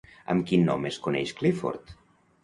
[0.33, 1.93] Amb quin nom es coneix Clifford?